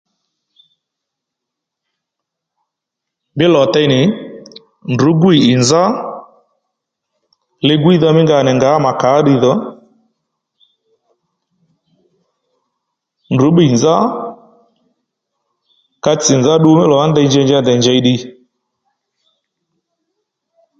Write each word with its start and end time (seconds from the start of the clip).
Mí 3.37 3.45
lò 3.53 3.61
tey 3.73 3.87
nì 3.93 4.01
ndrǔ 4.93 5.09
gwíy 5.21 5.39
ì 5.51 5.53
nzá 5.61 5.83
ligwídha 7.67 8.09
mí 8.15 8.21
nga 8.23 8.37
nì 8.45 8.51
ngǎ 8.57 8.71
mà 8.85 8.91
kà 9.01 9.09
ó 9.17 9.19
ddiy 9.21 9.39
dho 9.43 9.53
ndrǔ 13.33 13.47
bbîy 13.51 13.71
nzá 13.75 13.95
ka 16.03 16.11
tsì 16.21 16.33
nzá 16.39 16.53
ddu 16.57 16.71
mí 16.79 16.83
lò 16.91 16.97
na 16.99 17.07
ndey 17.11 17.27
njanja 17.27 17.57
ndèy 17.61 17.77
njèy 17.79 17.99
ddiy 18.01 18.19